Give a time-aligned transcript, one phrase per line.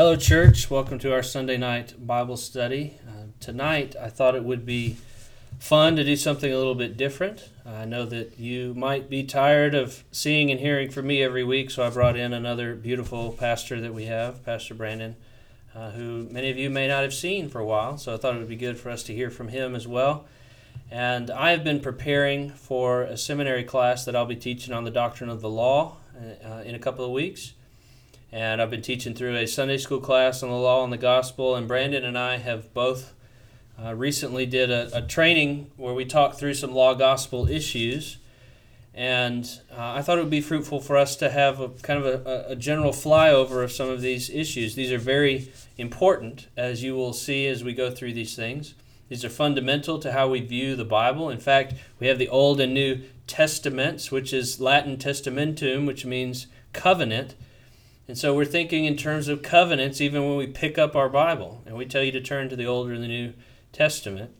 [0.00, 0.70] Hello, church.
[0.70, 2.96] Welcome to our Sunday night Bible study.
[3.06, 4.96] Uh, tonight, I thought it would be
[5.58, 7.50] fun to do something a little bit different.
[7.66, 11.70] I know that you might be tired of seeing and hearing from me every week,
[11.70, 15.16] so I brought in another beautiful pastor that we have, Pastor Brandon,
[15.74, 18.36] uh, who many of you may not have seen for a while, so I thought
[18.36, 20.24] it would be good for us to hear from him as well.
[20.90, 24.90] And I have been preparing for a seminary class that I'll be teaching on the
[24.90, 25.98] doctrine of the law
[26.42, 27.52] uh, in a couple of weeks
[28.32, 31.56] and I've been teaching through a Sunday school class on the law and the gospel.
[31.56, 33.14] And Brandon and I have both
[33.82, 38.18] uh, recently did a, a, training where we talked through some law gospel issues.
[38.94, 42.26] And uh, I thought it would be fruitful for us to have a kind of
[42.26, 44.74] a, a general flyover of some of these issues.
[44.74, 48.74] These are very important, as you will see as we go through these things.
[49.08, 51.30] These are fundamental to how we view the Bible.
[51.30, 56.46] In fact, we have the Old and New Testaments, which is Latin testamentum, which means
[56.72, 57.34] covenant.
[58.10, 61.62] And so we're thinking in terms of covenants even when we pick up our Bible
[61.64, 63.34] and we tell you to turn to the Old and the New
[63.70, 64.32] Testament.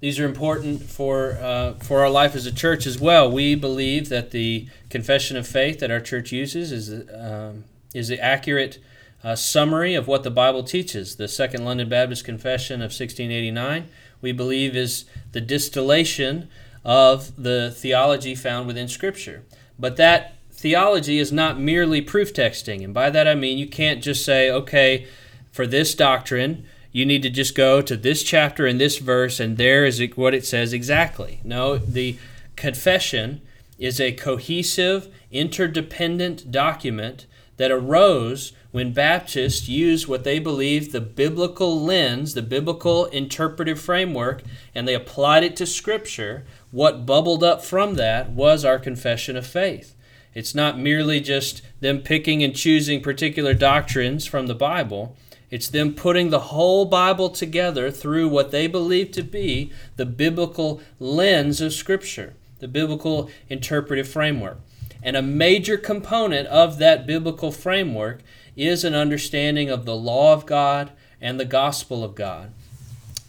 [0.00, 3.30] These are important for, uh, for our life as a church as well.
[3.30, 7.62] We believe that the confession of faith that our church uses is, um,
[7.94, 8.80] is the accurate
[9.22, 11.14] uh, summary of what the Bible teaches.
[11.14, 13.88] The Second London Baptist Confession of 1689,
[14.20, 16.48] we believe, is the distillation
[16.84, 19.44] of the theology found within Scripture.
[19.78, 22.82] But that theology is not merely proof texting.
[22.82, 25.06] And by that I mean you can't just say, okay,
[25.52, 29.56] for this doctrine, you need to just go to this chapter and this verse, and
[29.56, 31.40] there is what it says exactly.
[31.44, 32.18] No, the
[32.56, 33.40] confession
[33.78, 41.80] is a cohesive, interdependent document that arose when Baptists used what they believed the biblical
[41.80, 44.42] lens, the biblical interpretive framework,
[44.74, 46.44] and they applied it to Scripture.
[46.70, 49.94] What bubbled up from that was our confession of faith.
[50.38, 55.16] It's not merely just them picking and choosing particular doctrines from the Bible.
[55.50, 60.80] It's them putting the whole Bible together through what they believe to be the biblical
[61.00, 64.60] lens of Scripture, the biblical interpretive framework.
[65.02, 68.20] And a major component of that biblical framework
[68.54, 72.52] is an understanding of the law of God and the gospel of God.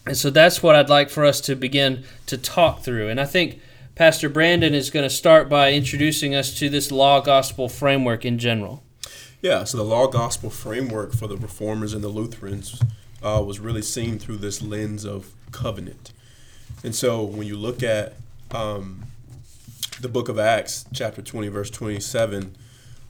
[0.05, 3.09] And so that's what I'd like for us to begin to talk through.
[3.09, 3.61] And I think
[3.99, 8.39] Pastor Brandon is going to start by introducing us to this law gospel framework in
[8.39, 8.81] general.
[9.41, 12.81] Yeah, so the law gospel framework for the reformers and the Lutherans
[13.21, 16.13] uh, was really seen through this lens of covenant.
[16.81, 18.13] And so when you look at
[18.51, 19.03] um,
[19.99, 22.55] the book of Acts, chapter 20, verse 27,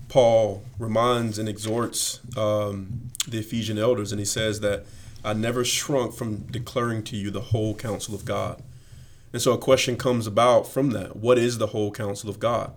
[0.08, 4.86] Paul reminds and exhorts um, the Ephesian elders, and he says that
[5.24, 8.64] I never shrunk from declaring to you the whole counsel of God.
[9.32, 11.16] And so a question comes about from that.
[11.16, 12.74] What is the whole counsel of God?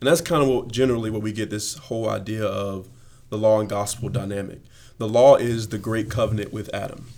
[0.00, 2.88] And that's kind of what, generally what we get this whole idea of
[3.30, 4.60] the law and gospel dynamic.
[4.98, 7.08] The law is the great covenant with Adam,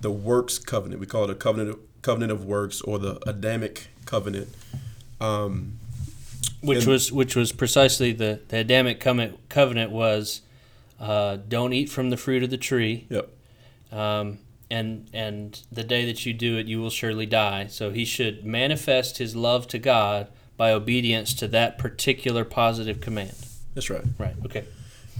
[0.00, 1.00] the works covenant.
[1.00, 4.48] We call it a covenant of, covenant of works or the Adamic covenant.
[5.20, 5.78] Um,
[6.60, 10.42] which was which was precisely the, the Adamic covenant, covenant was
[11.00, 13.06] uh, don't eat from the fruit of the tree.
[13.08, 13.28] Yep.
[13.90, 14.38] Um,
[14.72, 17.66] and and the day that you do it you will surely die.
[17.66, 23.36] So he should manifest his love to god by obedience to that particular positive command.
[23.74, 24.04] That's right.
[24.18, 24.64] Right okay.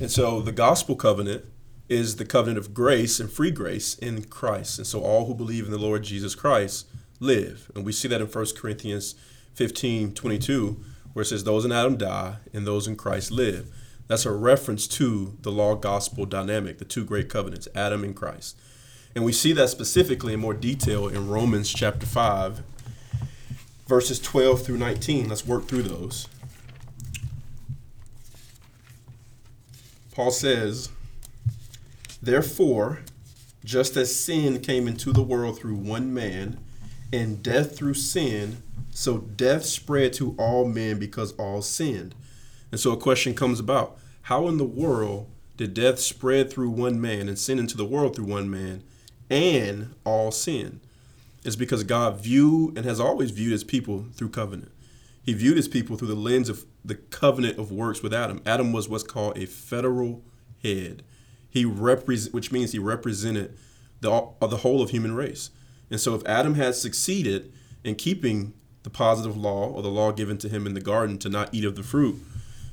[0.01, 1.45] And so the gospel covenant
[1.89, 4.79] is the covenant of grace and free grace in christ.
[4.79, 6.87] And so all who believe in the lord jesus christ
[7.21, 7.71] live.
[7.75, 9.15] And we see that in 1 corinthians
[9.55, 10.83] 15 22
[11.13, 13.69] where it says those in adam die and those in christ live.
[14.09, 18.57] That's a reference to the law gospel dynamic the two great covenants adam and christ
[19.15, 22.63] and we see that specifically in more detail in Romans chapter 5,
[23.87, 25.29] verses 12 through 19.
[25.29, 26.29] Let's work through those.
[30.15, 30.91] Paul says,
[32.23, 33.01] Therefore,
[33.65, 36.59] just as sin came into the world through one man,
[37.13, 42.15] and death through sin, so death spread to all men because all sinned.
[42.71, 47.01] And so a question comes about how in the world did death spread through one
[47.01, 48.83] man and sin into the world through one man?
[49.33, 50.81] And all sin
[51.43, 54.71] is because God viewed and has always viewed his people through covenant.
[55.23, 58.43] He viewed his people through the lens of the covenant of works with Adam.
[58.45, 60.23] Adam was what's called a federal
[60.63, 61.03] head.
[61.49, 63.57] He represent, which means he represented
[64.01, 65.51] the uh, the whole of human race.
[65.91, 67.53] And so, if Adam had succeeded
[67.85, 68.53] in keeping
[68.83, 71.65] the positive law or the law given to him in the garden to not eat
[71.65, 72.17] of the fruit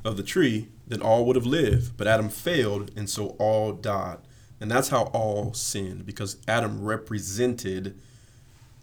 [0.04, 1.96] of the tree, then all would have lived.
[1.98, 4.18] But Adam failed, and so all died.
[4.62, 7.98] And that's how all sinned, because Adam represented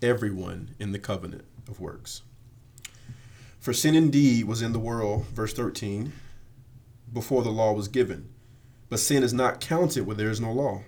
[0.03, 2.23] everyone in the covenant of works.
[3.61, 6.13] For sin indeed was in the world, verse 13,
[7.13, 8.29] before the law was given.
[8.89, 10.83] but sin is not counted where there is no law.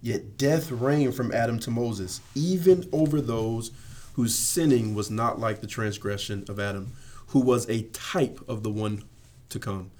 [0.00, 3.70] Yet death reigned from Adam to Moses, even over those
[4.14, 6.92] whose sinning was not like the transgression of Adam,
[7.28, 9.02] who was a type of the one
[9.48, 9.90] to come.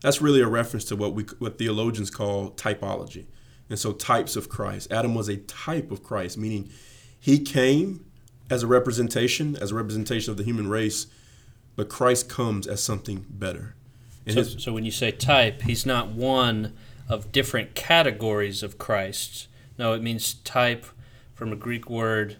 [0.00, 3.26] That's really a reference to what we what theologians call typology.
[3.72, 4.92] And so types of Christ.
[4.92, 6.68] Adam was a type of Christ, meaning
[7.18, 8.04] he came
[8.50, 11.06] as a representation, as a representation of the human race,
[11.74, 13.74] but Christ comes as something better.
[14.28, 16.74] So, his, so when you say type, he's not one
[17.08, 19.48] of different categories of Christ.
[19.78, 20.84] No, it means type
[21.32, 22.36] from a Greek word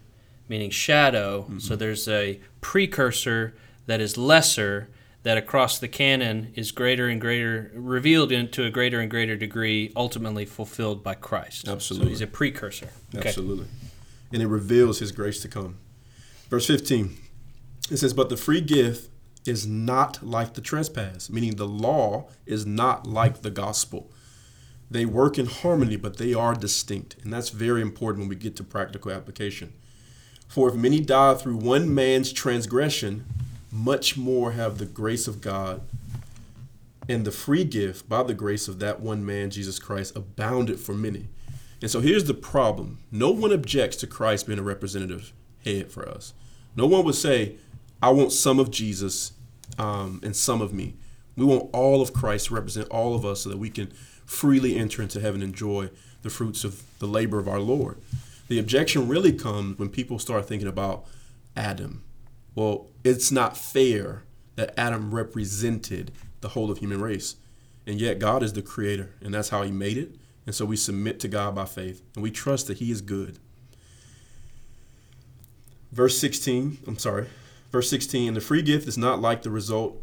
[0.51, 1.45] meaning shadow.
[1.45, 1.61] Mm-hmm.
[1.61, 3.55] So there's a precursor
[3.87, 4.91] that is lesser
[5.23, 9.93] that across the canon is greater and greater, revealed into a greater and greater degree,
[9.95, 11.69] ultimately fulfilled by Christ.
[11.69, 12.07] Absolutely.
[12.07, 12.89] So he's a precursor.
[13.15, 13.29] Okay.
[13.29, 13.67] Absolutely.
[14.33, 15.77] And it reveals his grace to come.
[16.49, 17.17] Verse 15,
[17.91, 19.11] it says, But the free gift
[19.47, 24.11] is not like the trespass, meaning the law is not like the gospel.
[24.91, 27.17] They work in harmony, but they are distinct.
[27.23, 29.73] And that's very important when we get to practical application.
[30.49, 33.25] For if many die through one man's transgression,
[33.73, 35.81] much more have the grace of God
[37.09, 40.93] and the free gift by the grace of that one man, Jesus Christ, abounded for
[40.93, 41.29] many.
[41.81, 45.33] And so here's the problem no one objects to Christ being a representative
[45.65, 46.35] head for us.
[46.77, 47.57] No one would say,
[48.03, 49.33] I want some of Jesus
[49.79, 50.95] um, and some of me.
[51.37, 53.91] We want all of Christ to represent all of us so that we can
[54.27, 55.91] freely enter into heaven and enjoy
[56.23, 57.99] the fruits of the labor of our Lord.
[58.49, 61.05] The objection really comes when people start thinking about
[61.57, 62.03] Adam.
[62.55, 64.25] Well, it's not fair
[64.57, 67.37] that Adam represented the whole of human race.
[67.87, 70.15] And yet God is the creator, and that's how he made it.
[70.47, 73.39] And so we submit to God by faith, and we trust that he is good.
[75.91, 77.27] Verse 16, I'm sorry.
[77.71, 80.01] Verse 16, the free gift is not like the result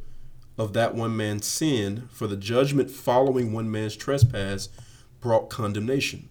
[0.57, 4.69] of that one man's sin, for the judgment following one man's trespass
[5.21, 6.29] brought condemnation.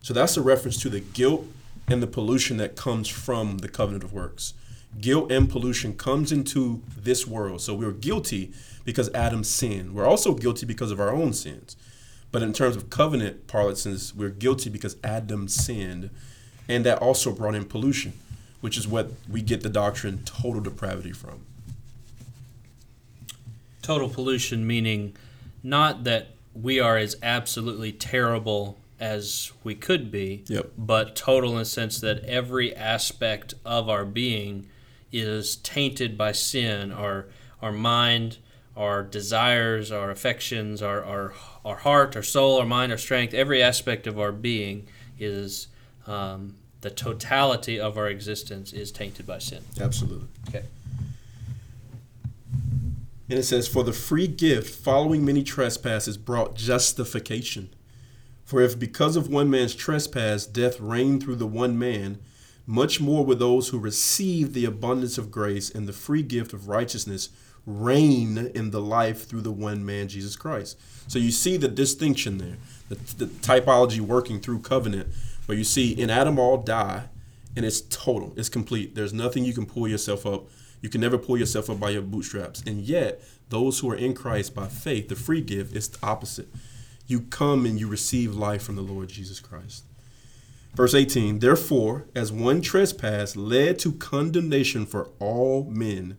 [0.00, 1.46] So that's a reference to the guilt
[1.88, 4.54] and the pollution that comes from the covenant of works.
[5.00, 7.60] Guilt and pollution comes into this world.
[7.60, 8.52] So we're guilty
[8.84, 9.94] because Adam sinned.
[9.94, 11.76] We're also guilty because of our own sins.
[12.30, 16.10] But in terms of covenant parlance, we're guilty because Adam sinned,
[16.68, 18.12] and that also brought in pollution,
[18.60, 21.40] which is what we get the doctrine total depravity from.
[23.82, 25.14] Total pollution meaning
[25.62, 30.70] not that we are as absolutely terrible as we could be, yep.
[30.78, 34.66] but total in the sense that every aspect of our being
[35.14, 36.92] is tainted by sin.
[36.92, 37.26] Our
[37.62, 38.36] our mind,
[38.76, 41.32] our desires, our affections, our, our,
[41.64, 44.86] our heart, our soul, our mind, our strength, every aspect of our being
[45.18, 45.68] is
[46.06, 49.62] um, the totality of our existence is tainted by sin.
[49.80, 50.28] Absolutely.
[50.48, 50.64] Okay.
[53.30, 57.70] And it says, For the free gift following many trespasses brought justification.
[58.44, 62.18] For if because of one man's trespass death reigned through the one man,
[62.66, 66.68] much more will those who receive the abundance of grace and the free gift of
[66.68, 67.28] righteousness
[67.66, 70.78] reign in the life through the one man, Jesus Christ.
[71.08, 72.56] So you see the distinction there,
[72.88, 75.08] the, the typology working through covenant,
[75.46, 77.04] where you see in Adam all die,
[77.56, 78.94] and it's total, it's complete.
[78.94, 80.46] There's nothing you can pull yourself up.
[80.80, 82.62] You can never pull yourself up by your bootstraps.
[82.66, 86.48] And yet, those who are in Christ by faith, the free gift, is the opposite.
[87.06, 89.84] You come and you receive life from the Lord Jesus Christ.
[90.74, 96.16] Verse 18, therefore, as one trespass led to condemnation for all men,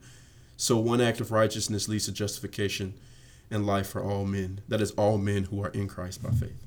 [0.56, 2.94] so one act of righteousness leads to justification
[3.52, 4.62] and life for all men.
[4.70, 6.66] That is, all men who are in Christ by faith.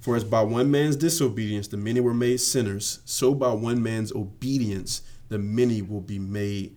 [0.00, 4.12] For as by one man's disobedience the many were made sinners, so by one man's
[4.12, 6.74] obedience the many will be made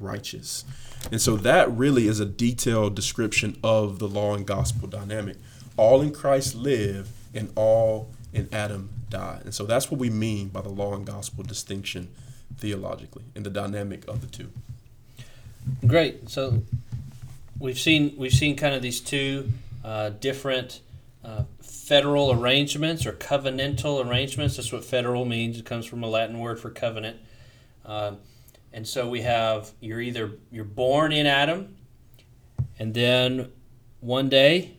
[0.00, 0.64] righteous.
[1.12, 5.36] And so that really is a detailed description of the law and gospel dynamic.
[5.76, 9.40] All in Christ live, and all in Adam die.
[9.44, 12.08] And so that's what we mean by the law and gospel distinction
[12.56, 14.50] theologically in the dynamic of the two.
[15.86, 16.30] Great.
[16.30, 16.62] So
[17.58, 19.50] we've seen we've seen kind of these two
[19.84, 20.80] uh, different
[21.24, 24.56] uh, federal arrangements or covenantal arrangements.
[24.56, 25.58] That's what federal means.
[25.58, 27.18] It comes from a Latin word for covenant.
[27.84, 28.12] Uh,
[28.72, 31.76] and so we have you're either you're born in Adam,
[32.78, 33.50] and then
[34.00, 34.76] one day,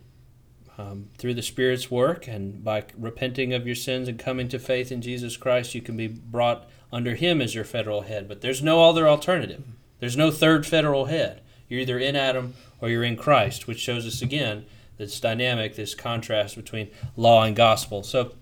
[0.78, 4.92] um, through the Spirit's work and by repenting of your sins and coming to faith
[4.92, 8.28] in Jesus Christ, you can be brought under Him as your federal head.
[8.28, 9.64] But there's no other alternative.
[10.00, 11.42] There's no third federal head.
[11.70, 14.66] You're either in Adam or you're in Christ, which shows us again
[14.98, 18.04] this dynamic, this contrast between law and gospel.
[18.04, 18.34] So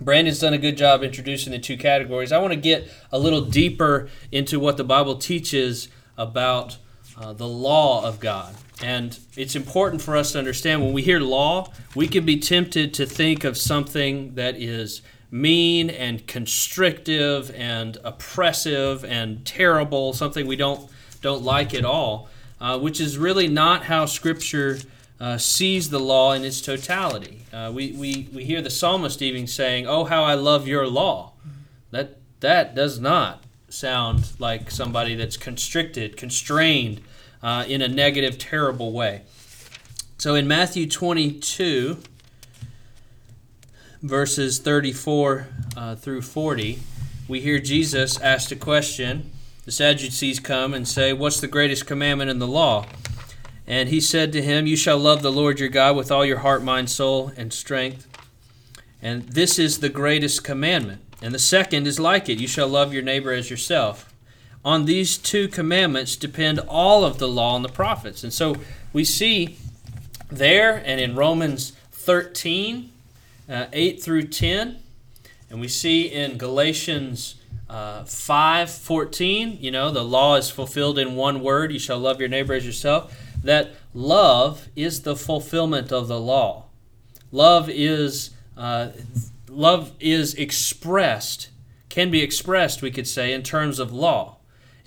[0.00, 2.30] Brandon's done a good job introducing the two categories.
[2.30, 6.78] I want to get a little deeper into what the Bible teaches about
[7.16, 8.54] uh, the law of God.
[8.82, 12.94] And it's important for us to understand when we hear law, we can be tempted
[12.94, 20.56] to think of something that is mean and constrictive and oppressive and terrible, something we
[20.56, 22.28] don't don't like at all,
[22.60, 24.78] uh, which is really not how Scripture
[25.20, 27.42] uh, sees the law in its totality.
[27.52, 31.32] Uh, we, we, we hear the psalmist even saying, "Oh, how I love your law."
[31.90, 37.00] That that does not sound like somebody that's constricted, constrained
[37.42, 39.22] uh, in a negative, terrible way.
[40.18, 41.98] So in Matthew 22,
[44.02, 46.78] verses 34 uh, through 40,
[47.28, 49.30] we hear Jesus asked a question.
[49.64, 52.86] The Sadducees come and say, What's the greatest commandment in the law?
[53.66, 56.38] And he said to him, You shall love the Lord your God with all your
[56.38, 58.08] heart, mind, soul, and strength.
[59.02, 61.02] And this is the greatest commandment.
[61.20, 64.07] And the second is like it you shall love your neighbor as yourself.
[64.68, 68.22] On these two commandments depend all of the law and the prophets.
[68.22, 68.54] And so
[68.92, 69.56] we see
[70.30, 72.92] there and in Romans 13,
[73.48, 74.76] uh, 8 through 10,
[75.48, 77.36] and we see in Galatians
[77.70, 82.20] uh, 5 14, you know, the law is fulfilled in one word you shall love
[82.20, 83.18] your neighbor as yourself.
[83.42, 86.66] That love is the fulfillment of the law.
[87.32, 88.32] Love is.
[88.54, 88.90] Uh,
[89.48, 91.48] love is expressed,
[91.88, 94.37] can be expressed, we could say, in terms of law.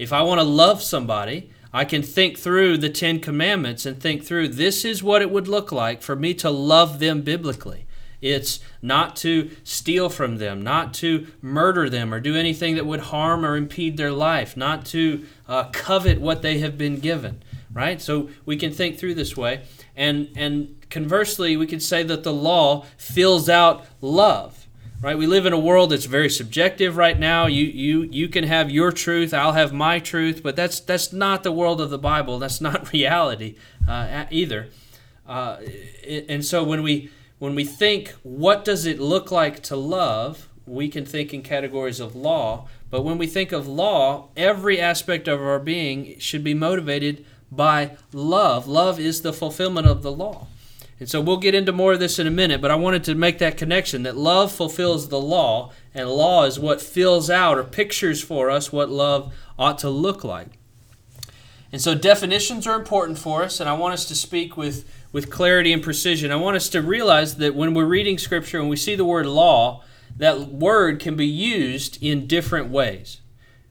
[0.01, 4.23] If I want to love somebody, I can think through the Ten Commandments and think
[4.23, 7.85] through this is what it would look like for me to love them biblically.
[8.19, 13.11] It's not to steal from them, not to murder them or do anything that would
[13.11, 18.01] harm or impede their life, not to uh, covet what they have been given, right?
[18.01, 19.61] So we can think through this way.
[19.95, 24.60] And, and conversely, we could say that the law fills out love.
[25.01, 25.17] Right?
[25.17, 27.47] We live in a world that's very subjective right now.
[27.47, 31.41] You you you can have your truth, I'll have my truth, but that's that's not
[31.41, 32.37] the world of the Bible.
[32.37, 33.55] That's not reality
[33.87, 34.69] uh, either.
[35.27, 35.57] Uh,
[36.29, 40.87] and so when we when we think what does it look like to love, we
[40.87, 42.67] can think in categories of law.
[42.91, 47.97] But when we think of law, every aspect of our being should be motivated by
[48.13, 48.67] love.
[48.67, 50.45] Love is the fulfillment of the law.
[51.01, 53.15] And so we'll get into more of this in a minute, but I wanted to
[53.15, 57.63] make that connection that love fulfills the law, and law is what fills out or
[57.63, 60.49] pictures for us what love ought to look like.
[61.71, 65.31] And so definitions are important for us, and I want us to speak with, with
[65.31, 66.31] clarity and precision.
[66.31, 69.25] I want us to realize that when we're reading Scripture and we see the word
[69.25, 69.83] law,
[70.17, 73.21] that word can be used in different ways.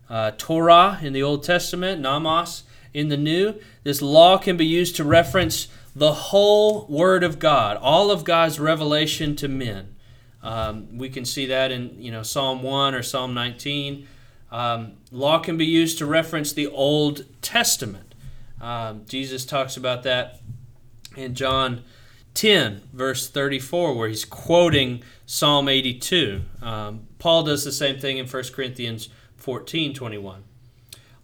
[0.08, 4.96] Uh, Torah in the Old Testament, Nomos in the New, this law can be used
[4.96, 9.97] to reference the whole Word of God, all of God's revelation to men.
[10.42, 14.06] Um, we can see that in you know Psalm 1 or Psalm 19.
[14.50, 18.14] Um, law can be used to reference the Old Testament.
[18.61, 20.40] Um, Jesus talks about that
[21.16, 21.82] in John
[22.35, 26.42] 10, verse 34, where he's quoting Psalm 82.
[26.62, 30.44] Um, Paul does the same thing in 1 Corinthians 14, 21.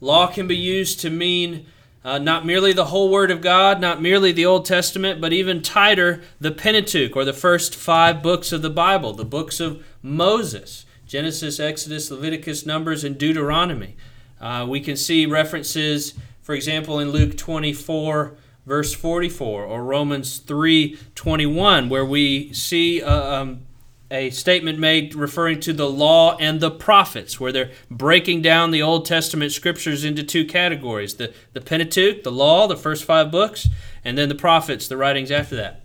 [0.01, 1.67] Law can be used to mean
[2.07, 5.61] uh, not merely the whole Word of God, not merely the Old Testament, but even
[5.61, 10.87] tighter, the Pentateuch, or the first five books of the Bible, the books of Moses
[11.05, 13.97] Genesis, Exodus, Leviticus, Numbers, and Deuteronomy.
[14.41, 18.37] Uh, we can see references, for example, in Luke 24,
[18.67, 23.66] verse 44, or Romans 3 21, where we see uh, um,
[24.11, 28.83] a statement made referring to the law and the prophets, where they're breaking down the
[28.83, 33.69] Old Testament scriptures into two categories the, the Pentateuch, the law, the first five books,
[34.05, 35.83] and then the prophets, the writings after that.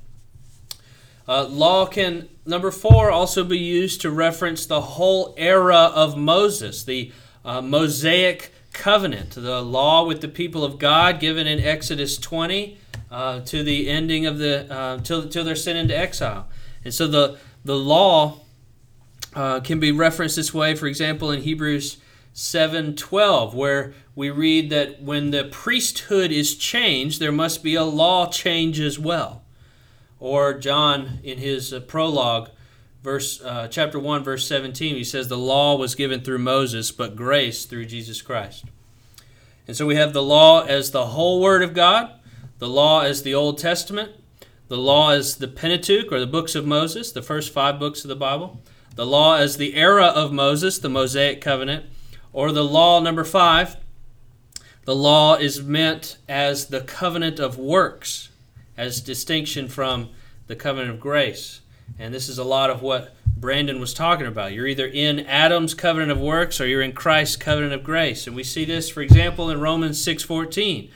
[1.28, 6.84] Uh, law can, number four, also be used to reference the whole era of Moses,
[6.84, 7.12] the
[7.44, 12.78] uh, Mosaic covenant, the law with the people of God given in Exodus 20
[13.10, 16.48] uh, to the ending of the, uh, till, till they're sent into exile.
[16.84, 18.40] And so the the law
[19.36, 21.98] uh, can be referenced this way, for example, in Hebrews
[22.34, 28.30] 7:12, where we read that when the priesthood is changed, there must be a law
[28.30, 29.44] change as well.
[30.20, 32.50] Or John in his uh, prologue,
[33.04, 37.16] verse uh, chapter 1 verse 17, he says the law was given through Moses, but
[37.16, 38.66] grace through Jesus Christ.
[39.68, 42.12] And so we have the law as the whole word of God,
[42.60, 44.12] the law as the Old Testament,
[44.72, 48.08] the law is the Pentateuch, or the books of Moses, the first five books of
[48.08, 48.62] the Bible.
[48.96, 51.88] The law is the era of Moses, the Mosaic covenant.
[52.32, 53.76] Or the law number five,
[54.86, 58.30] the law is meant as the covenant of works,
[58.78, 60.08] as distinction from
[60.48, 61.60] the covenant of grace.
[62.00, 64.54] And this is a lot of what Brandon was talking about.
[64.54, 68.26] You're either in Adam's covenant of works or you're in Christ's covenant of grace.
[68.26, 70.90] And we see this, for example, in Romans 6:14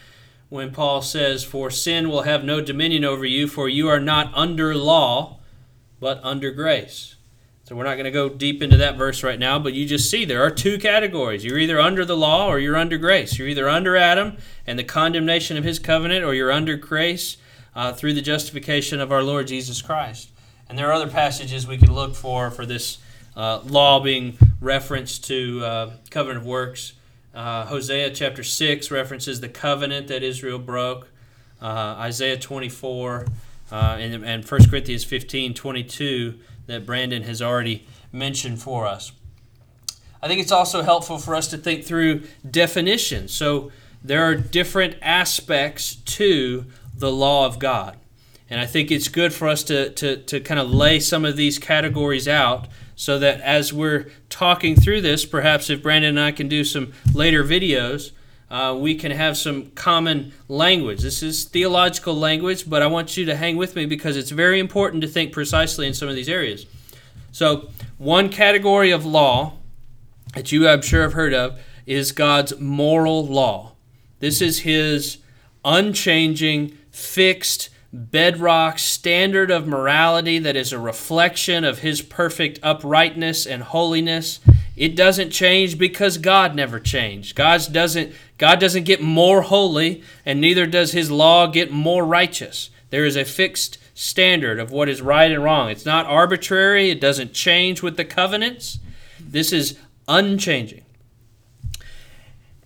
[0.55, 4.31] when Paul says, For sin will have no dominion over you, for you are not
[4.33, 5.39] under law,
[5.99, 7.15] but under grace.
[7.65, 10.09] So we're not going to go deep into that verse right now, but you just
[10.09, 11.43] see there are two categories.
[11.43, 13.37] You're either under the law or you're under grace.
[13.37, 17.37] You're either under Adam and the condemnation of his covenant, or you're under grace
[17.75, 20.29] uh, through the justification of our Lord Jesus Christ.
[20.69, 22.99] And there are other passages we can look for for this
[23.35, 26.93] uh, law being referenced to uh, covenant of works.
[27.35, 31.09] Uh, Hosea chapter 6 references the covenant that Israel broke.
[31.61, 33.27] Uh, Isaiah 24
[33.71, 39.11] uh, and, and 1 Corinthians 15 22 that Brandon has already mentioned for us.
[40.23, 43.33] I think it's also helpful for us to think through definitions.
[43.33, 46.65] So there are different aspects to
[46.97, 47.97] the law of God.
[48.49, 51.35] And I think it's good for us to, to, to kind of lay some of
[51.35, 56.31] these categories out so that as we're talking through this, perhaps if Brandon and I
[56.31, 58.11] can do some later videos,
[58.49, 61.01] uh, we can have some common language.
[61.01, 64.59] This is theological language, but I want you to hang with me because it's very
[64.59, 66.65] important to think precisely in some of these areas.
[67.31, 69.53] So, one category of law
[70.35, 73.73] that you, I'm sure, have heard of is God's moral law.
[74.19, 75.17] This is His
[75.63, 83.63] unchanging, fixed, bedrock standard of morality that is a reflection of his perfect uprightness and
[83.63, 84.39] holiness.
[84.75, 87.35] It doesn't change because God never changed.
[87.35, 92.69] God doesn't God doesn't get more holy and neither does his law get more righteous.
[92.89, 95.69] There is a fixed standard of what is right and wrong.
[95.69, 98.79] It's not arbitrary, it doesn't change with the covenants.
[99.19, 100.83] This is unchanging.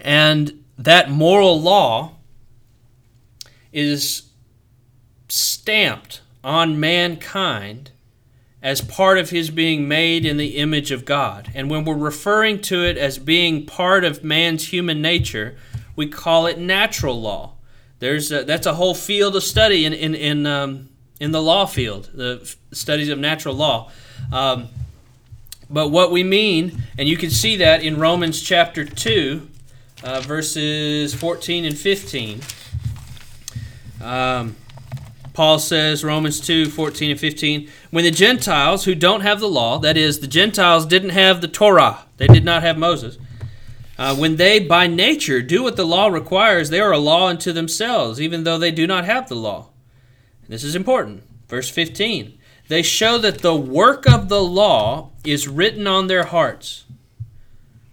[0.02, 2.16] And that moral law
[3.72, 4.29] is
[5.30, 7.92] stamped on mankind
[8.62, 11.50] as part of his being made in the image of God.
[11.56, 15.56] And when we're referring to it as being part of man's human nature,
[15.96, 17.54] we call it natural law.
[18.00, 21.66] There's a, that's a whole field of study in in in, um, in the law
[21.66, 23.92] field, the studies of natural law.
[24.32, 24.68] Um,
[25.70, 29.50] but what we mean, and you can see that in Romans chapter two,
[30.04, 32.42] uh, verses fourteen and fifteen.
[34.02, 34.56] Um,
[35.40, 39.80] Paul says, Romans 2 14 and 15, when the Gentiles who don't have the law,
[39.80, 43.18] that is, the Gentiles didn't have the Torah, they did not have Moses,
[43.98, 47.54] uh, when they by nature do what the law requires, they are a law unto
[47.54, 49.70] themselves, even though they do not have the law.
[50.50, 51.24] This is important.
[51.48, 56.84] Verse 15, they show that the work of the law is written on their hearts.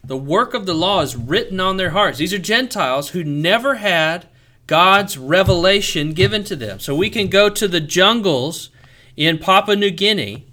[0.02, 2.18] The work of the law is written on their hearts.
[2.18, 4.26] These are Gentiles who never had
[4.66, 6.80] God's revelation given to them.
[6.80, 8.70] So we can go to the jungles
[9.16, 10.46] in Papua New Guinea,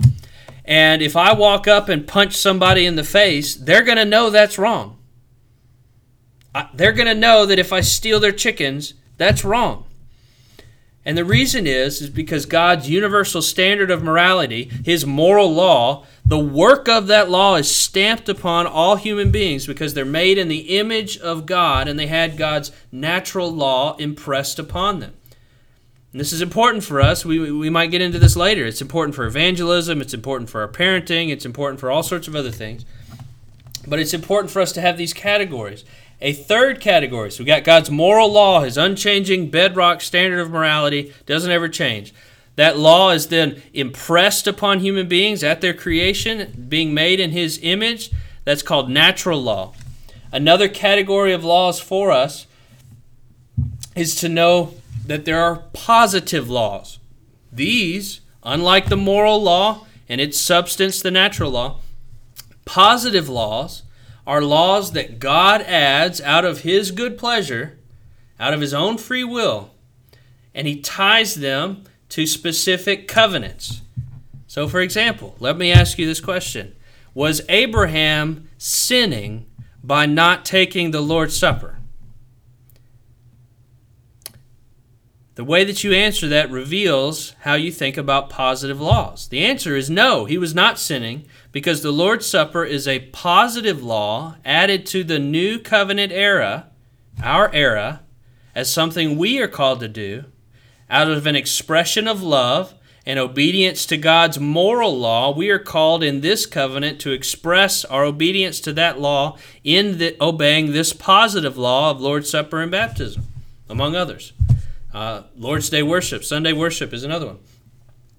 [0.65, 4.29] and if I walk up and punch somebody in the face, they're going to know
[4.29, 4.97] that's wrong.
[6.73, 9.85] they're going to know that if I steal their chickens, that's wrong.
[11.05, 16.39] And the reason is is because God's universal standard of morality, his moral law, the
[16.39, 20.77] work of that law is stamped upon all human beings because they're made in the
[20.77, 25.13] image of God and they had God's natural law impressed upon them.
[26.13, 27.25] And this is important for us.
[27.25, 28.65] We, we might get into this later.
[28.65, 32.35] It's important for evangelism, it's important for our parenting, it's important for all sorts of
[32.35, 32.85] other things.
[33.85, 35.83] But it's important for us to have these categories.
[36.21, 37.31] A third category.
[37.31, 42.13] So we got God's moral law, his unchanging bedrock standard of morality, doesn't ever change.
[42.55, 47.59] That law is then impressed upon human beings at their creation, being made in his
[47.61, 48.11] image.
[48.45, 49.73] That's called natural law.
[50.31, 52.47] Another category of laws for us
[53.95, 56.99] is to know that there are positive laws.
[57.51, 61.79] These, unlike the moral law and its substance, the natural law,
[62.65, 63.83] positive laws
[64.25, 67.77] are laws that God adds out of his good pleasure,
[68.39, 69.71] out of his own free will,
[70.55, 73.81] and he ties them to specific covenants.
[74.45, 76.75] So, for example, let me ask you this question
[77.15, 79.47] Was Abraham sinning
[79.83, 81.79] by not taking the Lord's Supper?
[85.33, 89.27] The way that you answer that reveals how you think about positive laws.
[89.27, 93.81] The answer is no, he was not sinning because the Lord's Supper is a positive
[93.81, 96.67] law added to the new covenant era,
[97.23, 98.03] our era,
[98.53, 100.25] as something we are called to do
[100.93, 106.03] out of an expression of love and obedience to God's moral law, we are called
[106.03, 111.57] in this covenant to express our obedience to that law in the, obeying this positive
[111.57, 113.23] law of Lord's Supper and baptism,
[113.67, 114.33] among others.
[114.93, 117.39] Uh, Lord's Day worship, Sunday worship is another one.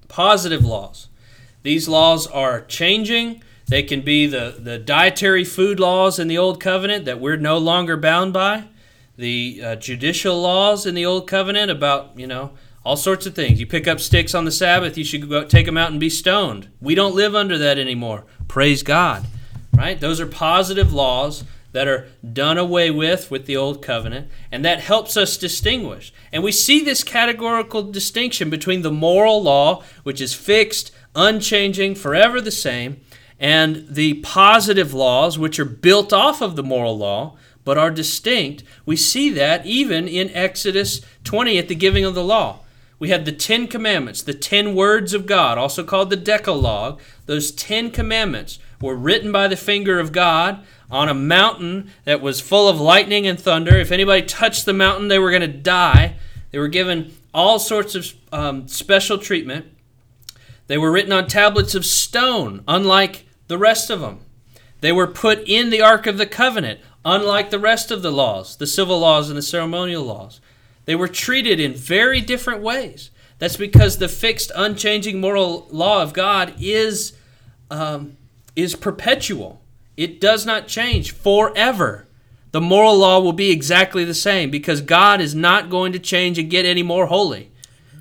[0.09, 1.07] Positive laws.
[1.63, 3.41] These laws are changing.
[3.69, 7.57] They can be the, the dietary food laws in the Old Covenant that we're no
[7.57, 8.65] longer bound by.
[9.17, 12.53] The uh, judicial laws in the Old Covenant about, you know,
[12.85, 13.61] all sorts of things.
[13.61, 16.11] You pick up sticks on the Sabbath, you should go take them out and be
[16.11, 16.69] stoned.
[16.81, 18.25] We don't live under that anymore.
[18.49, 19.27] Praise God.
[19.73, 19.99] Right?
[19.99, 24.81] Those are positive laws that are done away with with the old covenant, and that
[24.81, 26.13] helps us distinguish.
[26.31, 32.41] And we see this categorical distinction between the moral law, which is fixed, unchanging, forever
[32.41, 33.01] the same,
[33.41, 38.63] and the positive laws, which are built off of the moral law but are distinct.
[38.85, 42.61] We see that even in Exodus 20 at the giving of the law.
[42.99, 47.01] We have the Ten Commandments, the Ten Words of God, also called the Decalogue.
[47.27, 52.41] Those Ten Commandments were written by the finger of God on a mountain that was
[52.41, 53.77] full of lightning and thunder.
[53.77, 56.17] If anybody touched the mountain, they were going to die.
[56.51, 59.67] They were given all sorts of um, special treatment.
[60.67, 64.21] They were written on tablets of stone, unlike the rest of them.
[64.81, 68.57] They were put in the Ark of the Covenant, unlike the rest of the laws,
[68.57, 70.41] the civil laws and the ceremonial laws.
[70.85, 73.11] They were treated in very different ways.
[73.39, 77.15] That's because the fixed, unchanging moral law of God is,
[77.71, 78.17] um,
[78.55, 79.61] is perpetual.
[79.97, 82.07] It does not change forever.
[82.53, 86.39] The moral law will be exactly the same because God is not going to change
[86.39, 87.51] and get any more holy.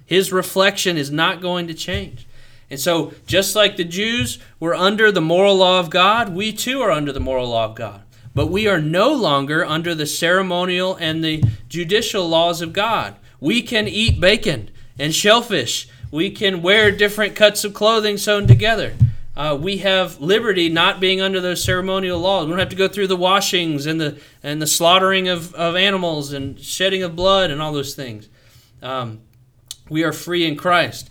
[0.06, 2.28] His reflection is not going to change.
[2.70, 6.82] And so, just like the Jews were under the moral law of God, we too
[6.82, 8.03] are under the moral law of God.
[8.36, 13.16] But we are no longer under the ceremonial and the judicial laws of God.
[13.40, 15.88] We can eat bacon and shellfish.
[16.12, 18.94] We can wear different cuts of clothing sewn together.
[19.36, 22.46] Uh, we have liberty not being under those ceremonial laws.
[22.46, 25.76] We don't have to go through the washings and the and the slaughtering of, of
[25.76, 28.30] animals and shedding of blood and all those things.
[28.84, 29.22] Um,
[29.90, 31.10] we are free in Christ.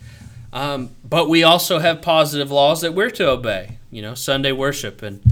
[0.53, 3.79] Um, but we also have positive laws that we're to obey.
[3.91, 5.23] You know, Sunday worship and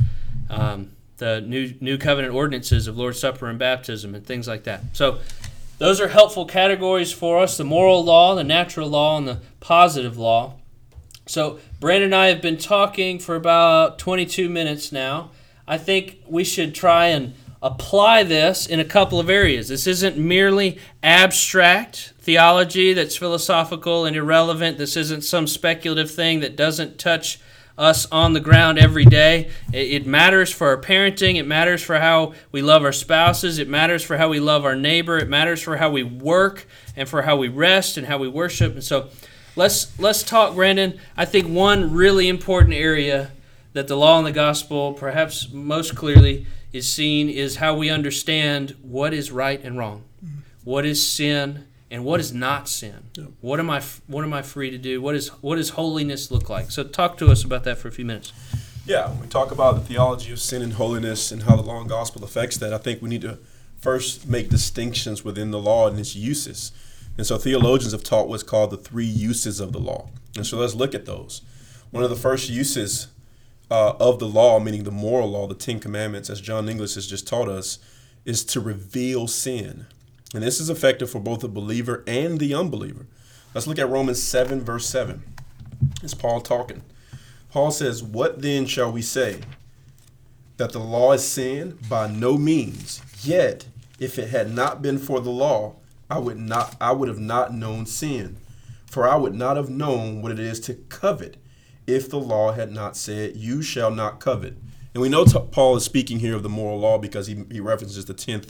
[0.48, 4.80] um, the new new covenant ordinances of Lord's Supper and baptism and things like that.
[4.94, 5.20] So
[5.78, 10.18] those are helpful categories for us: the moral law, the natural law, and the positive
[10.18, 10.54] law.
[11.26, 15.30] So Brandon and I have been talking for about 22 minutes now.
[15.68, 19.68] I think we should try and apply this in a couple of areas.
[19.68, 24.78] This isn't merely abstract theology that's philosophical and irrelevant.
[24.78, 27.38] This isn't some speculative thing that doesn't touch
[27.78, 29.50] us on the ground every day.
[29.72, 31.36] It, matters for our parenting.
[31.36, 33.58] It matters for how we love our spouses.
[33.58, 35.18] It matters for how we love our neighbor.
[35.18, 38.74] It matters for how we work and for how we rest and how we worship.
[38.74, 39.08] And so
[39.56, 40.98] let's let's talk, Brandon.
[41.16, 43.30] I think one really important area
[43.72, 48.76] that the law and the gospel, perhaps most clearly, is seen is how we understand
[48.82, 50.42] what is right and wrong, mm.
[50.64, 53.10] what is sin and what is not sin?
[53.14, 53.24] Yeah.
[53.40, 55.02] What am I what am I free to do?
[55.02, 56.70] What is what does holiness look like?
[56.70, 58.32] So talk to us about that for a few minutes.
[58.86, 61.80] Yeah, when we talk about the theology of sin and holiness and how the law
[61.80, 63.38] and gospel affects that, I think we need to
[63.78, 66.72] first make distinctions within the law and its uses.
[67.16, 70.08] And so theologians have taught what's called the three uses of the law.
[70.36, 71.42] And so let's look at those.
[71.90, 73.08] One of the first uses
[73.70, 77.06] uh, of the law, meaning the moral law, the Ten Commandments, as John Inglis has
[77.06, 77.78] just taught us,
[78.24, 79.86] is to reveal sin.
[80.34, 83.06] And this is effective for both the believer and the unbeliever.
[83.54, 85.22] Let's look at Romans 7, verse 7.
[86.02, 86.82] It's Paul talking.
[87.50, 89.40] Paul says, What then shall we say?
[90.56, 91.78] That the law is sin?
[91.88, 93.02] By no means.
[93.22, 93.66] Yet,
[93.98, 95.76] if it had not been for the law,
[96.08, 98.36] I would not I would have not known sin.
[98.86, 101.36] For I would not have known what it is to covet
[101.86, 104.56] if the law had not said, You shall not covet.
[104.94, 108.04] And we know Paul is speaking here of the moral law because he, he references
[108.06, 108.48] the 10th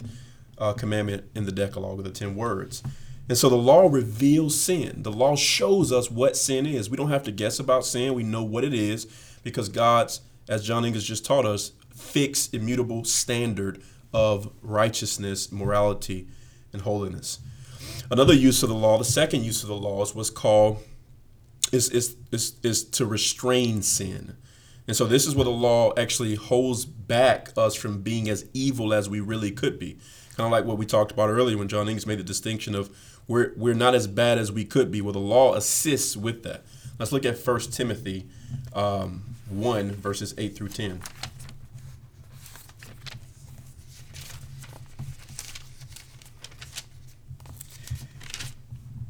[0.61, 2.83] uh, commandment in the Decalogue of the 10 words.
[3.27, 5.03] And so the law reveals sin.
[5.03, 6.89] The law shows us what sin is.
[6.89, 8.13] We don't have to guess about sin.
[8.13, 9.07] We know what it is
[9.43, 13.81] because God's, as John Inglis just taught us, fixed, immutable standard
[14.13, 16.27] of righteousness, morality,
[16.73, 17.39] and holiness.
[18.11, 20.79] Another use of the law, the second use of the laws was called
[21.71, 24.35] is, is, is, is to restrain sin.
[24.87, 28.93] And so this is where the law actually holds back us from being as evil
[28.93, 29.97] as we really could be
[30.35, 32.89] kind of like what we talked about earlier when John Inglis made the distinction of
[33.27, 35.01] we're, we're not as bad as we could be.
[35.01, 36.63] Well, the law assists with that.
[36.99, 38.27] Let's look at 1 Timothy
[38.73, 41.01] um, 1, verses 8 through 10.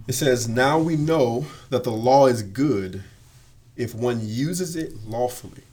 [0.08, 3.04] It says, Now we know that the law is good
[3.76, 5.64] if one uses it lawfully,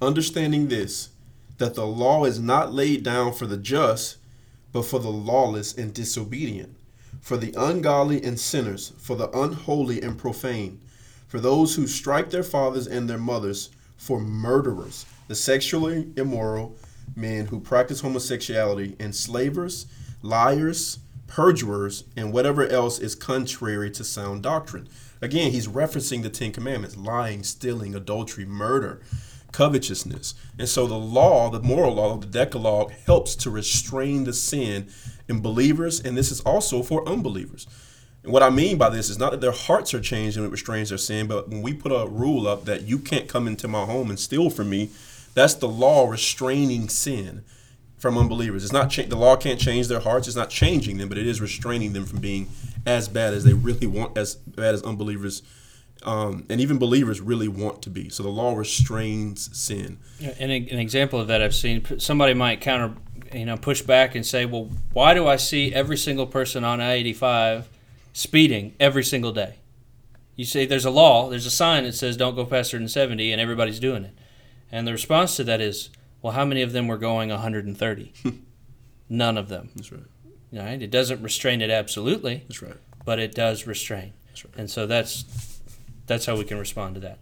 [0.00, 1.10] understanding this,
[1.58, 4.16] that the law is not laid down for the just,
[4.72, 6.76] but for the lawless and disobedient,
[7.20, 10.80] for the ungodly and sinners, for the unholy and profane,
[11.26, 16.76] for those who strike their fathers and their mothers, for murderers, the sexually immoral,
[17.14, 19.86] men who practice homosexuality, enslavers,
[20.22, 24.88] liars, perjurers, and whatever else is contrary to sound doctrine.
[25.20, 29.00] Again, he's referencing the Ten Commandments lying, stealing, adultery, murder,
[29.56, 30.34] covetousness.
[30.58, 34.88] And so the law, the moral law, the Decalogue, helps to restrain the sin
[35.28, 37.66] in believers, and this is also for unbelievers.
[38.22, 40.50] And what I mean by this is not that their hearts are changed and it
[40.50, 43.66] restrains their sin, but when we put a rule up that you can't come into
[43.66, 44.90] my home and steal from me,
[45.32, 47.42] that's the law restraining sin
[47.96, 48.62] from unbelievers.
[48.62, 50.26] It's not cha- the law can't change their hearts.
[50.26, 52.48] It's not changing them, but it is restraining them from being
[52.84, 55.40] as bad as they really want, as bad as unbelievers
[56.04, 58.08] um, and even believers really want to be.
[58.08, 59.98] So the law restrains sin.
[60.38, 62.94] And an example of that I've seen somebody might counter,
[63.32, 66.80] you know, push back and say, "Well, why do I see every single person on
[66.80, 67.64] I-85
[68.12, 69.56] speeding every single day?"
[70.36, 73.32] You say there's a law, there's a sign that says don't go faster than 70,
[73.32, 74.12] and everybody's doing it.
[74.70, 75.88] And the response to that is,
[76.20, 78.12] well, how many of them were going 130?
[79.08, 79.70] None of them.
[79.74, 80.02] That's right.
[80.52, 80.82] Right?
[80.82, 82.44] It doesn't restrain it absolutely.
[82.48, 82.76] That's right.
[83.04, 84.12] But it does restrain.
[84.28, 84.54] That's right.
[84.58, 85.55] And so that's
[86.06, 87.18] that's how we can respond to that.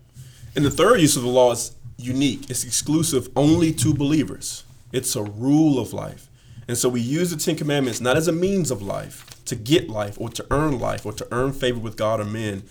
[0.56, 2.50] And the third use of the law is unique.
[2.50, 4.64] It's exclusive only to believers.
[4.92, 6.28] It's a rule of life.
[6.68, 9.88] And so we use the Ten Commandments not as a means of life, to get
[9.88, 12.62] life or to earn life or to earn favor with God or men,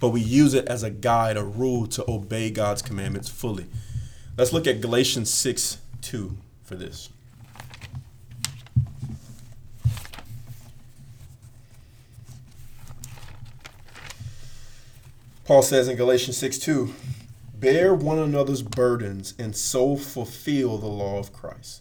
[0.00, 3.66] but we use it as a guide, a rule to obey God's commandments fully.
[4.36, 7.08] Let's look at Galatians 6 2 for this.
[15.48, 16.94] Paul says in Galatians 6 2,
[17.54, 21.80] bear one another's burdens and so fulfill the law of Christ.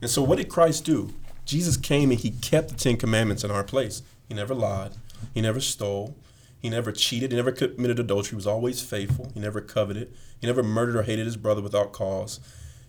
[0.00, 1.12] And so, what did Christ do?
[1.44, 4.00] Jesus came and he kept the Ten Commandments in our place.
[4.26, 4.92] He never lied,
[5.34, 6.16] he never stole,
[6.58, 10.46] he never cheated, he never committed adultery, he was always faithful, he never coveted, he
[10.46, 12.40] never murdered or hated his brother without cause.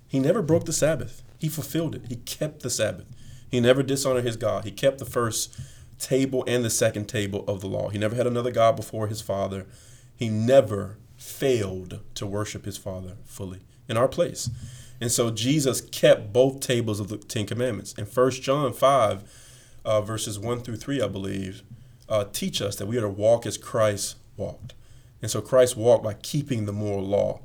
[0.07, 3.07] He never broke the Sabbath, he fulfilled it, he kept the Sabbath.
[3.51, 5.59] He never dishonored his God, he kept the first
[5.99, 7.89] table and the second table of the law.
[7.89, 9.65] He never had another God before his Father
[10.15, 14.49] he never failed to worship his Father fully in our place.
[15.01, 17.93] And so Jesus kept both tables of the Ten Commandments.
[17.93, 19.23] In 1 John 5,
[19.85, 21.63] uh, verses 1 through 3, I believe,
[22.07, 24.73] uh, teach us that we are to walk as Christ walked.
[25.21, 27.41] And so Christ walked by keeping the moral law,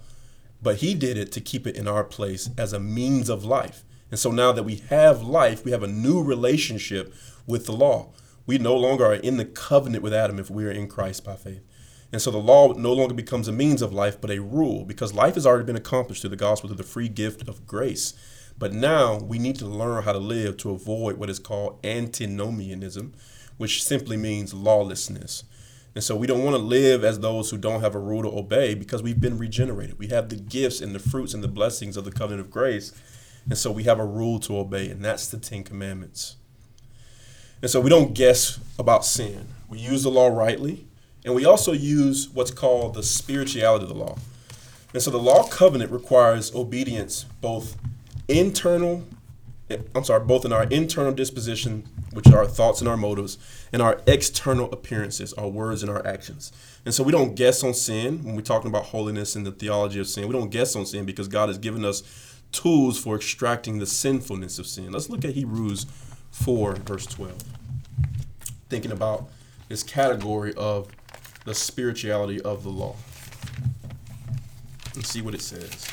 [0.62, 3.84] but he did it to keep it in our place as a means of life.
[4.10, 7.14] And so now that we have life, we have a new relationship
[7.46, 8.12] with the law.
[8.46, 11.36] We no longer are in the covenant with Adam if we are in Christ by
[11.36, 11.62] faith.
[12.12, 15.12] And so the law no longer becomes a means of life, but a rule, because
[15.12, 18.14] life has already been accomplished through the gospel, through the free gift of grace.
[18.58, 23.14] But now we need to learn how to live to avoid what is called antinomianism,
[23.56, 25.44] which simply means lawlessness.
[25.94, 28.38] And so we don't want to live as those who don't have a rule to
[28.38, 29.98] obey because we've been regenerated.
[29.98, 32.92] We have the gifts and the fruits and the blessings of the covenant of grace.
[33.44, 36.36] And so we have a rule to obey, and that's the Ten Commandments.
[37.62, 39.48] And so we don't guess about sin.
[39.68, 40.86] We use the law rightly,
[41.28, 44.16] and we also use what's called the spirituality of the law.
[44.94, 47.76] And so the law covenant requires obedience both
[48.28, 49.04] internal,
[49.94, 53.36] I'm sorry, both in our internal disposition, which are our thoughts and our motives,
[53.74, 56.50] and our external appearances, our words and our actions.
[56.86, 60.00] And so we don't guess on sin when we're talking about holiness and the theology
[60.00, 60.28] of sin.
[60.28, 62.02] We don't guess on sin because God has given us
[62.52, 64.92] tools for extracting the sinfulness of sin.
[64.92, 65.84] Let's look at Hebrews
[66.30, 67.36] 4, verse 12.
[68.70, 69.28] Thinking about
[69.68, 70.88] this category of
[71.48, 72.94] the spirituality of the law.
[74.94, 75.88] Let's see what it says.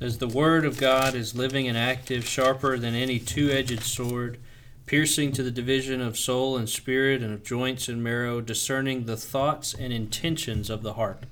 [0.00, 4.38] As the word of God is living and active, sharper than any two edged sword,
[4.86, 9.18] piercing to the division of soul and spirit and of joints and marrow, discerning the
[9.18, 11.24] thoughts and intentions of the heart.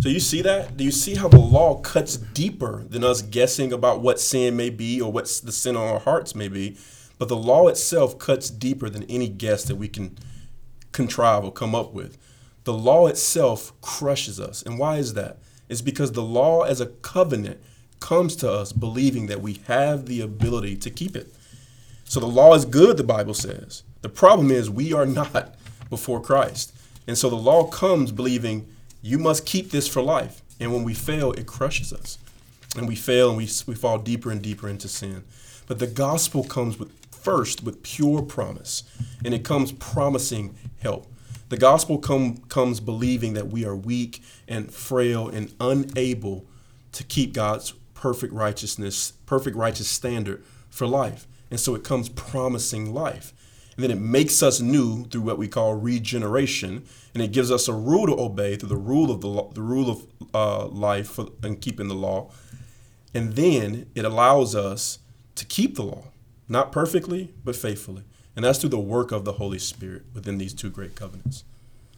[0.00, 0.78] So you see that?
[0.78, 4.70] Do you see how the law cuts deeper than us guessing about what sin may
[4.70, 6.78] be or what the sin on our hearts may be?
[7.18, 10.16] But the law itself cuts deeper than any guess that we can
[10.98, 12.18] contrive or come up with.
[12.64, 14.64] The law itself crushes us.
[14.64, 15.38] And why is that?
[15.68, 17.60] It's because the law as a covenant
[18.00, 21.32] comes to us believing that we have the ability to keep it.
[22.04, 23.84] So the law is good, the Bible says.
[24.02, 25.54] The problem is we are not
[25.88, 26.74] before Christ.
[27.06, 28.66] And so the law comes believing
[29.00, 30.42] you must keep this for life.
[30.58, 32.18] And when we fail, it crushes us.
[32.76, 35.22] And we fail and we, we fall deeper and deeper into sin.
[35.68, 36.90] But the gospel comes with
[37.28, 38.84] first with pure promise,
[39.22, 41.06] and it comes promising help.
[41.50, 46.46] The gospel come, comes believing that we are weak and frail and unable
[46.92, 51.26] to keep God's perfect righteousness, perfect righteous standard for life.
[51.50, 53.34] And so it comes promising life.
[53.76, 57.68] And then it makes us new through what we call regeneration, and it gives us
[57.68, 61.60] a rule to obey through the rule of the, the rule of uh, life and
[61.60, 62.30] keeping the law.
[63.12, 64.98] And then it allows us
[65.34, 66.04] to keep the law
[66.48, 68.02] not perfectly, but faithfully.
[68.34, 71.44] And that's through the work of the Holy Spirit within these two great covenants.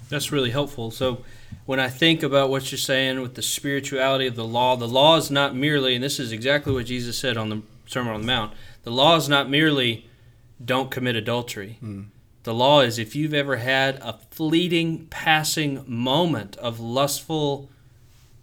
[0.08, 0.90] That's really helpful.
[0.90, 1.22] So,
[1.66, 5.16] when I think about what you're saying with the spirituality of the law, the law
[5.16, 8.26] is not merely, and this is exactly what Jesus said on the Sermon on the
[8.26, 10.08] Mount, the law is not merely
[10.64, 11.78] don't commit adultery.
[11.82, 12.06] Mm.
[12.42, 17.68] The law is if you've ever had a fleeting, passing moment of lustful,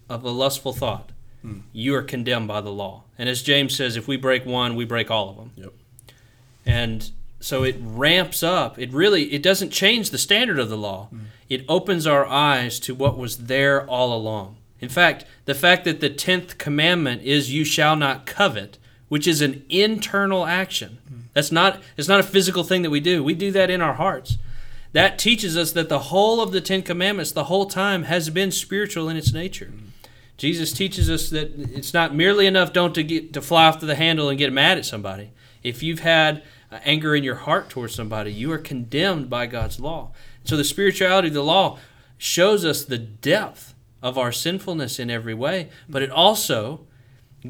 [0.09, 1.11] of a lustful thought,
[1.43, 1.61] mm.
[1.73, 3.03] you are condemned by the law.
[3.17, 5.51] And as James says, if we break one, we break all of them.
[5.55, 5.73] Yep.
[6.67, 8.77] And so it ramps up.
[8.77, 11.07] It really it doesn't change the standard of the law.
[11.13, 11.21] Mm.
[11.49, 14.57] It opens our eyes to what was there all along.
[14.79, 18.77] In fact, the fact that the 10th commandment is you shall not covet,
[19.07, 20.97] which is an internal action.
[21.09, 21.21] Mm.
[21.33, 23.23] That's not it's not a physical thing that we do.
[23.23, 24.37] We do that in our hearts.
[24.93, 28.51] That teaches us that the whole of the 10 commandments the whole time has been
[28.51, 29.71] spiritual in its nature.
[29.73, 29.87] Mm.
[30.37, 33.85] Jesus teaches us that it's not merely enough don't to get to fly off to
[33.85, 35.31] the handle and get mad at somebody.
[35.63, 39.79] If you've had uh, anger in your heart towards somebody, you are condemned by God's
[39.79, 40.11] law.
[40.43, 41.79] So the spirituality of the law
[42.17, 46.85] shows us the depth of our sinfulness in every way, but it also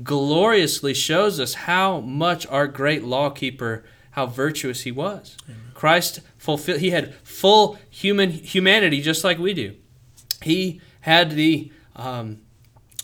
[0.03, 5.37] gloriously shows us how much our great lawkeeper how virtuous he was.
[5.47, 5.61] Amen.
[5.75, 9.75] Christ fulfilled he had full human humanity just like we do.
[10.41, 12.39] He had the um,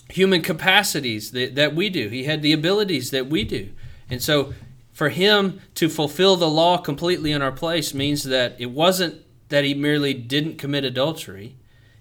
[0.09, 2.09] human capacities that, that we do.
[2.09, 3.69] He had the abilities that we do.
[4.09, 4.53] And so
[4.93, 9.63] for him to fulfill the law completely in our place means that it wasn't that
[9.63, 11.55] he merely didn't commit adultery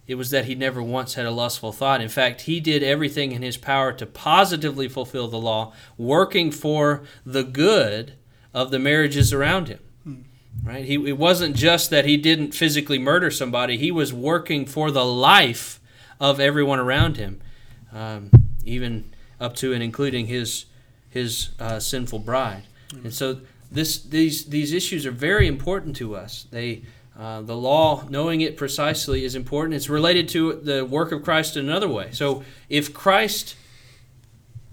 [0.06, 2.00] it was that he never once had a lustful thought.
[2.00, 7.04] In fact, he did everything in his power to positively fulfill the law, working for
[7.24, 8.14] the good
[8.52, 9.78] of the marriages around him.
[10.02, 10.14] Hmm.
[10.62, 10.84] Right?
[10.84, 15.04] He, it wasn't just that he didn't physically murder somebody, he was working for the
[15.04, 15.80] life
[16.18, 17.40] of everyone around him,
[17.92, 18.30] um,
[18.64, 20.66] even up to and including his,
[21.08, 22.64] his uh, sinful bride.
[22.92, 23.04] Hmm.
[23.04, 26.46] And so this, these, these issues are very important to us.
[26.50, 26.82] They
[27.18, 29.74] uh, the law, knowing it precisely, is important.
[29.74, 32.08] It's related to the work of Christ in another way.
[32.12, 33.54] So, if Christ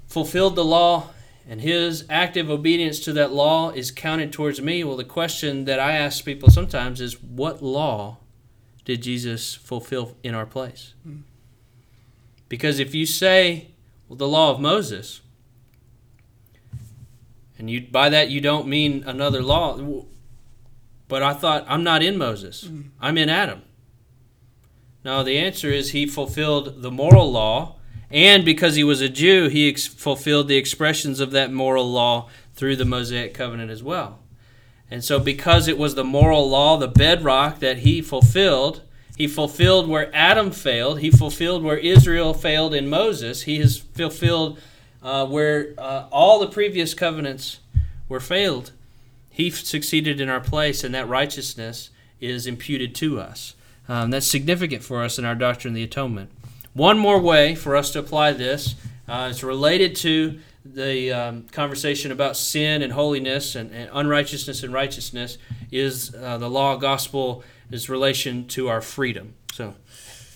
[0.07, 1.09] fulfilled the law
[1.47, 5.79] and his active obedience to that law is counted towards me, well, the question that
[5.79, 8.17] I ask people sometimes is what law
[8.85, 10.93] did Jesus fulfill in our place?
[12.47, 13.67] Because if you say,
[14.07, 15.21] well, the law of Moses,
[17.59, 19.77] and you by that you don't mean another law,
[21.07, 22.85] but I thought, I'm not in Moses, mm.
[22.99, 23.61] I'm in Adam.
[25.03, 27.75] Now, the answer is he fulfilled the moral law,
[28.09, 32.29] and because he was a Jew, he ex- fulfilled the expressions of that moral law
[32.53, 34.19] through the Mosaic covenant as well.
[34.91, 38.81] And so, because it was the moral law, the bedrock that he fulfilled,
[39.15, 44.59] he fulfilled where Adam failed, he fulfilled where Israel failed in Moses, he has fulfilled
[45.01, 47.59] uh, where uh, all the previous covenants
[48.07, 48.71] were failed.
[49.29, 53.55] He succeeded in our place, and that righteousness is imputed to us.
[53.87, 56.29] Um, that's significant for us in our doctrine of the atonement.
[56.73, 58.75] One more way for us to apply this
[59.07, 64.73] uh, is related to the um, conversation about sin and holiness and, and unrighteousness and
[64.73, 65.37] righteousness
[65.71, 69.33] is uh, the law gospel is relation to our freedom.
[69.53, 69.75] So,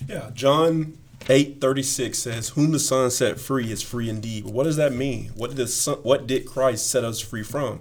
[0.08, 4.92] yeah, John 8:36 says, "Whom the Son set free is free indeed." What does that
[4.92, 5.32] mean?
[5.34, 7.80] What did the son, what did Christ set us free from?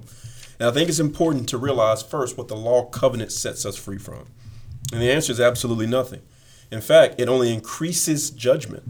[0.60, 3.98] And I think it's important to realize first what the law covenant sets us free
[3.98, 4.28] from.
[4.94, 6.22] And the answer is absolutely nothing.
[6.72, 8.84] In fact, it only increases judgment.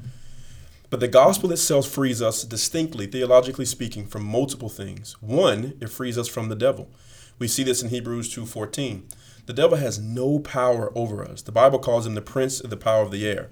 [0.92, 5.16] But the gospel itself frees us distinctly, theologically speaking, from multiple things.
[5.22, 6.90] One, it frees us from the devil.
[7.40, 9.06] We see this in Hebrews 2:14.
[9.48, 11.42] The devil has no power over us.
[11.42, 13.50] The Bible calls him the prince of the power of the air.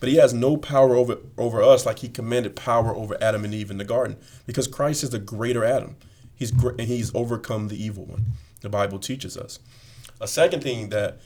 [0.00, 3.54] But he has no power over, over us like he commanded power over Adam and
[3.54, 5.96] Eve in the garden because Christ is the greater Adam.
[6.34, 8.24] He's and he's overcome the evil one.
[8.62, 9.58] The Bible teaches us.
[10.20, 11.18] A second thing that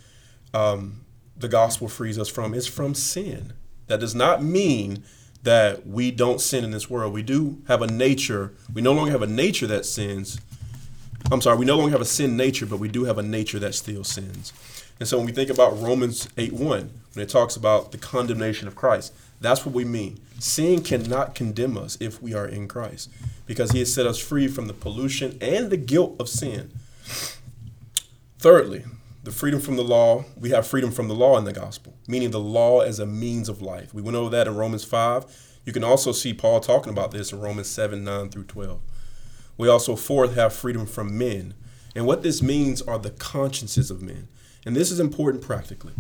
[0.53, 1.05] um,
[1.37, 3.53] the gospel frees us from is from sin.
[3.87, 5.05] That does not mean
[5.45, 7.13] that we don't sin in this world.
[7.13, 8.55] We do have a nature.
[8.73, 10.41] We no longer have a nature that sins.
[11.31, 13.59] I'm sorry, we no longer have a sin nature, but we do have a nature
[13.59, 14.53] that still sins.
[15.01, 18.69] And so when we think about Romans 8 1, when it talks about the condemnation
[18.69, 20.21] of Christ, that's what we mean.
[20.39, 23.11] Sin cannot condemn us if we are in Christ
[23.47, 26.71] because he has set us free from the pollution and the guilt of sin.
[28.39, 28.85] Thirdly,
[29.23, 32.31] the freedom from the law, we have freedom from the law in the gospel, meaning
[32.31, 33.95] the law as a means of life.
[33.95, 35.25] We went over that in Romans 5.
[35.65, 38.81] You can also see Paul talking about this in Romans 7 9 through 12.
[39.57, 41.55] We also, fourth, have freedom from men.
[41.95, 44.29] And what this means are the consciences of men.
[44.65, 45.93] And this is important practically.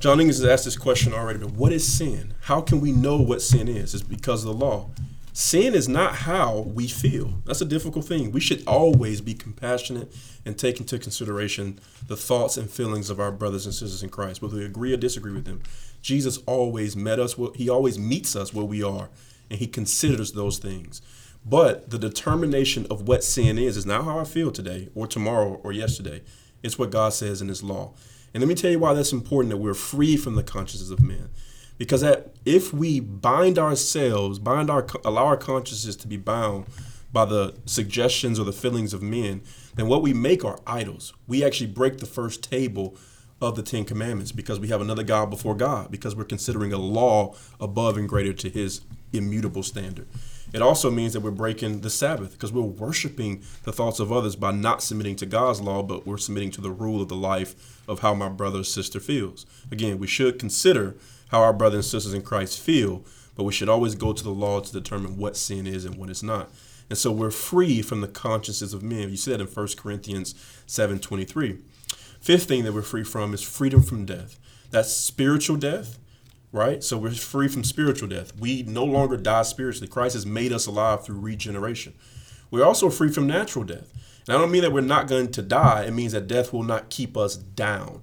[0.00, 2.34] John Ingalls has asked this question already, but what is sin?
[2.42, 3.94] How can we know what sin is?
[3.94, 4.90] It's because of the law.
[5.32, 7.42] Sin is not how we feel.
[7.44, 8.32] That's a difficult thing.
[8.32, 10.12] We should always be compassionate
[10.44, 14.42] and take into consideration the thoughts and feelings of our brothers and sisters in Christ,
[14.42, 15.62] whether we agree or disagree with them.
[16.02, 19.10] Jesus always met us, he always meets us where we are,
[19.50, 21.02] and he considers those things.
[21.44, 25.60] But the determination of what sin is is not how I feel today or tomorrow
[25.62, 26.22] or yesterday.
[26.62, 27.94] It's what God says in his law.
[28.34, 31.00] And let me tell you why that's important that we're free from the consciences of
[31.00, 31.30] men.
[31.78, 36.66] Because that if we bind ourselves, bind our allow our consciences to be bound
[37.12, 39.42] by the suggestions or the feelings of men,
[39.76, 41.14] then what we make are idols.
[41.26, 42.96] We actually break the first table
[43.40, 46.78] of the Ten Commandments because we have another God before God, because we're considering a
[46.78, 48.80] law above and greater to his
[49.12, 50.08] immutable standard.
[50.52, 54.34] It also means that we're breaking the Sabbath because we're worshiping the thoughts of others
[54.34, 57.82] by not submitting to God's law, but we're submitting to the rule of the life
[57.86, 59.44] of how my brother or sister feels.
[59.70, 60.96] Again, we should consider
[61.28, 63.04] how our brothers and sisters in Christ feel,
[63.36, 66.10] but we should always go to the law to determine what sin is and what
[66.10, 66.50] is not.
[66.88, 69.10] And so we're free from the consciences of men.
[69.10, 70.34] You see that in 1 Corinthians
[70.66, 71.58] 7:23.
[72.20, 74.38] Fifth thing that we're free from is freedom from death.
[74.70, 75.98] That's spiritual death,
[76.52, 76.82] right?
[76.82, 78.32] So we're free from spiritual death.
[78.38, 79.88] We no longer die spiritually.
[79.88, 81.94] Christ has made us alive through regeneration.
[82.50, 83.92] We're also free from natural death.
[84.26, 85.84] And I don't mean that we're not going to die.
[85.84, 88.02] It means that death will not keep us down.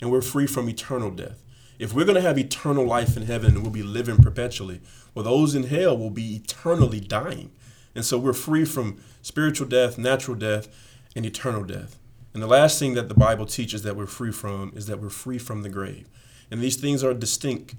[0.00, 1.42] And we're free from eternal death.
[1.78, 4.80] If we're going to have eternal life in heaven and we'll be living perpetually,
[5.14, 7.50] well, those in hell will be eternally dying.
[7.94, 10.68] And so we're free from spiritual death, natural death,
[11.14, 11.98] and eternal death.
[12.34, 15.10] And the last thing that the Bible teaches that we're free from is that we're
[15.10, 16.08] free from the grave.
[16.50, 17.74] And these things are distinct,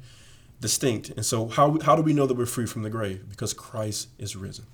[0.60, 1.10] distinct.
[1.10, 3.30] And so how, how do we know that we're free from the grave?
[3.30, 4.66] Because Christ is risen.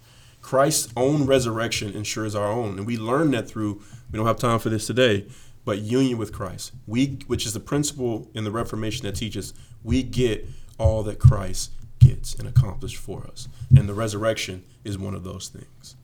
[0.41, 2.77] Christ's own resurrection ensures our own.
[2.77, 3.81] And we learn that through,
[4.11, 5.25] we don't have time for this today,
[5.65, 6.71] but union with Christ.
[6.87, 11.71] We, which is the principle in the Reformation that teaches we get all that Christ
[11.99, 13.47] gets and accomplished for us.
[13.75, 15.95] And the resurrection is one of those things.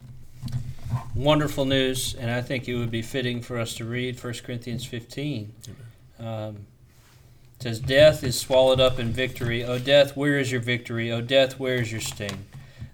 [1.16, 4.86] Wonderful news, and I think it would be fitting for us to read 1 Corinthians
[4.86, 5.54] 15.
[6.20, 6.68] Um,
[7.58, 9.64] it says, Death is swallowed up in victory.
[9.64, 11.12] O death, where is your victory?
[11.12, 12.46] O death, where is your sting?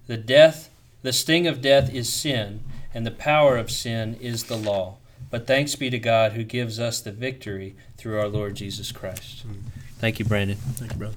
[0.07, 0.70] The death,
[1.01, 2.62] the sting of death is sin,
[2.93, 4.97] and the power of sin is the law.
[5.30, 9.47] But thanks be to God who gives us the victory through our Lord Jesus Christ.
[9.47, 9.62] Mm.
[9.99, 10.57] Thank you, Brandon.
[10.57, 11.16] Thank you, brother.